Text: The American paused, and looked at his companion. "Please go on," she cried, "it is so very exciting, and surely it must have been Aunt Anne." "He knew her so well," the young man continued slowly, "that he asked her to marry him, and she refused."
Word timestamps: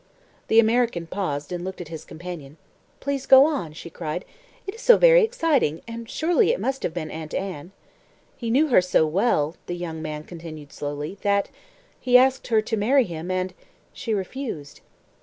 The 0.47 0.59
American 0.59 1.05
paused, 1.05 1.51
and 1.51 1.63
looked 1.63 1.79
at 1.79 1.89
his 1.89 2.05
companion. 2.05 2.57
"Please 2.99 3.27
go 3.27 3.45
on," 3.45 3.73
she 3.73 3.91
cried, 3.91 4.25
"it 4.65 4.73
is 4.73 4.81
so 4.81 4.97
very 4.97 5.21
exciting, 5.23 5.83
and 5.87 6.09
surely 6.09 6.51
it 6.51 6.59
must 6.59 6.81
have 6.81 6.91
been 6.95 7.11
Aunt 7.11 7.35
Anne." 7.35 7.71
"He 8.35 8.49
knew 8.49 8.69
her 8.69 8.81
so 8.81 9.05
well," 9.05 9.55
the 9.67 9.75
young 9.75 10.01
man 10.01 10.23
continued 10.23 10.73
slowly, 10.73 11.19
"that 11.21 11.49
he 11.99 12.17
asked 12.17 12.47
her 12.47 12.63
to 12.63 12.75
marry 12.75 13.03
him, 13.03 13.29
and 13.29 13.53
she 13.93 14.11
refused." 14.15 14.81